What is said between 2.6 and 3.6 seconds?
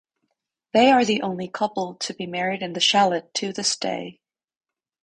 in the chalet to